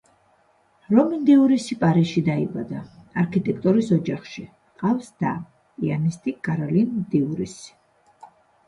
რომენ 0.93 1.27
დიურისი 1.27 1.77
პარიზში 1.83 2.23
დაიბადა, 2.29 2.81
არქიტექტორის 3.25 3.93
ოჯახში, 3.99 4.47
ჰყავს 4.57 5.15
და, 5.25 5.39
პიანისტი 5.77 6.39
კაროლინ 6.51 7.01
დიურისი. 7.15 8.35